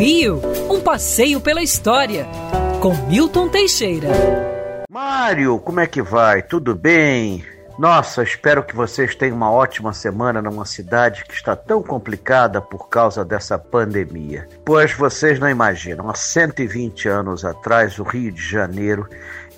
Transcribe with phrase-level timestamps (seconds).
[0.00, 0.40] Rio,
[0.70, 2.26] um passeio pela história,
[2.80, 4.08] com Milton Teixeira.
[4.90, 6.42] Mário, como é que vai?
[6.42, 7.44] Tudo bem?
[7.78, 12.88] Nossa, espero que vocês tenham uma ótima semana numa cidade que está tão complicada por
[12.88, 14.48] causa dessa pandemia.
[14.64, 19.06] Pois vocês não imaginam, há 120 anos atrás, o Rio de Janeiro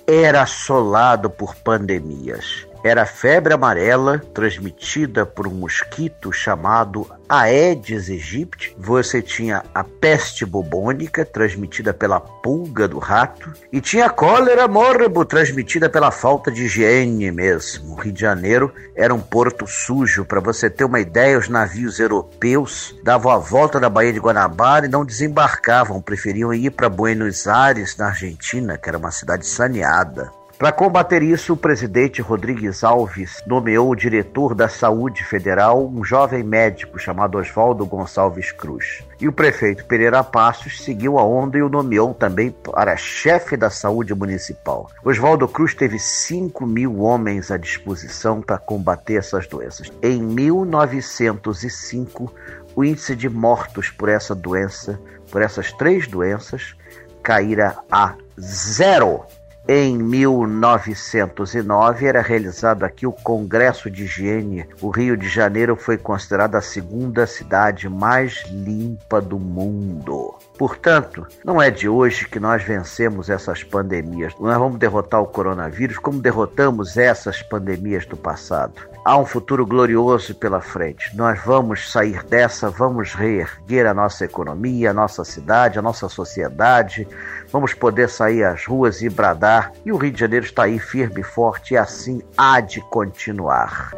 [0.05, 2.67] era assolado por pandemias.
[2.83, 8.75] Era febre amarela transmitida por um mosquito chamado Aedes aegypti.
[8.77, 15.23] Você tinha a peste bubônica transmitida pela pulga do rato e tinha a cólera morbo
[15.23, 17.93] transmitida pela falta de higiene mesmo.
[17.93, 20.25] O Rio de Janeiro era um porto sujo.
[20.25, 24.87] Para você ter uma ideia, os navios europeus davam a volta da Baía de Guanabara
[24.87, 30.42] e não desembarcavam, preferiam ir para Buenos Aires, na Argentina, que era uma cidade saneada.
[30.57, 36.43] Para combater isso, o presidente Rodrigues Alves nomeou o diretor da Saúde Federal, um jovem
[36.43, 39.03] médico chamado Oswaldo Gonçalves Cruz.
[39.19, 43.69] E o prefeito Pereira Passos seguiu a onda e o nomeou também para chefe da
[43.69, 44.89] saúde municipal.
[45.03, 49.91] Oswaldo Cruz teve 5 mil homens à disposição para combater essas doenças.
[50.01, 52.33] Em 1905,
[52.75, 54.99] o índice de mortos por essa doença,
[55.31, 56.75] por essas três doenças,
[57.21, 59.25] caíra a zero.
[59.65, 64.67] Em 1909 era realizado aqui o Congresso de Higiene.
[64.81, 70.35] O Rio de Janeiro foi considerada a segunda cidade mais limpa do mundo.
[70.57, 74.33] Portanto, não é de hoje que nós vencemos essas pandemias.
[74.37, 78.91] Nós vamos derrotar o coronavírus como derrotamos essas pandemias do passado.
[79.05, 81.15] Há um futuro glorioso pela frente.
[81.15, 87.05] Nós vamos sair dessa, vamos reerguer a nossa economia, a nossa cidade, a nossa sociedade.
[87.51, 89.52] Vamos poder sair às ruas e bradar.
[89.85, 93.91] E o Rio de Janeiro está aí firme e forte e assim há de continuar.